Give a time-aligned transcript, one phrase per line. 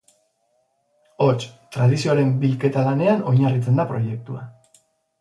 [1.25, 1.45] Hots,
[1.77, 4.47] tradizioaren bilketa-lanean oinarritzen da proiektua.